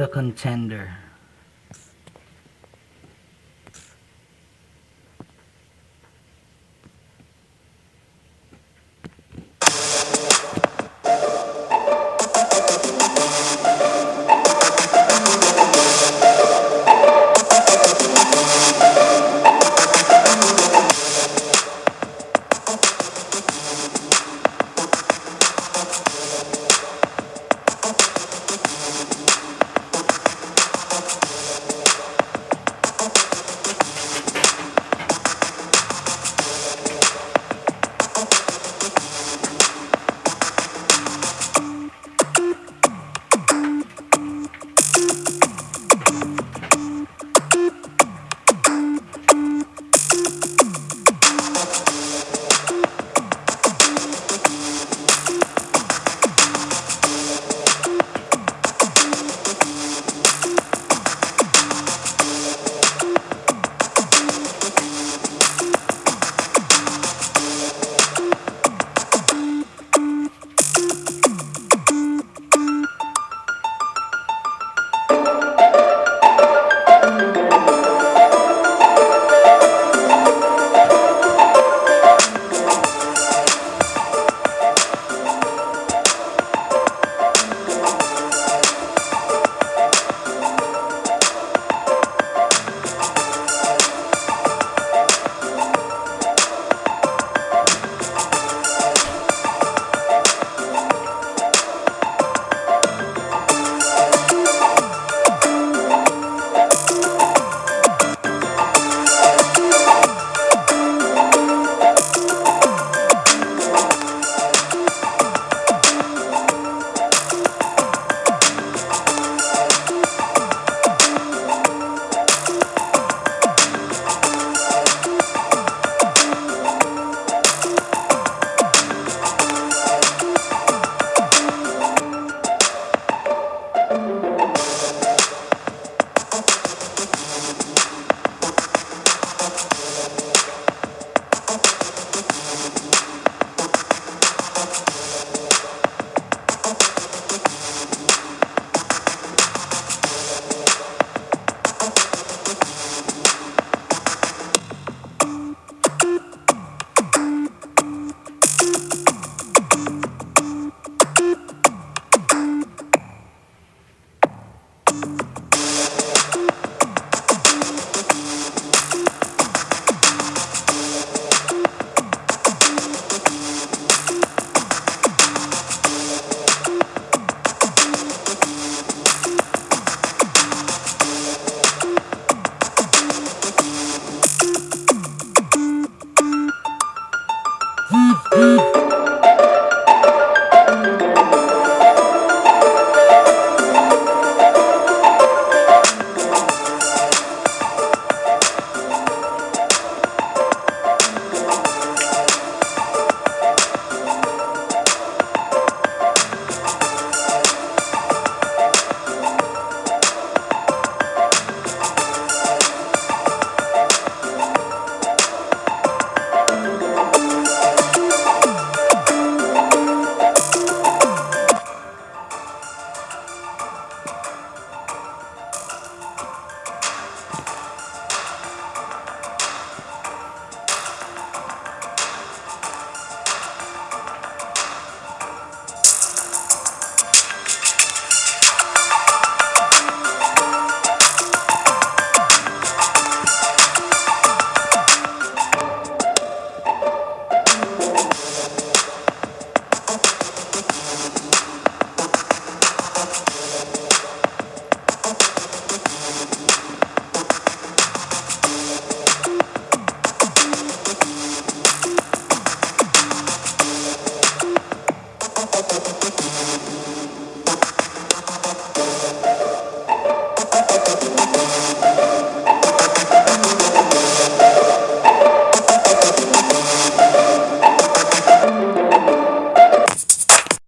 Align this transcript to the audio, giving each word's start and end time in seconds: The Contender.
The 0.00 0.08
Contender. 0.08 1.09